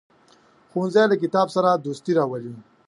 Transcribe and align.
ښوونځی 0.69 1.03
له 1.11 1.15
کتاب 1.23 1.47
سره 1.55 1.69
دوستي 1.85 2.11
راولي 2.19 2.53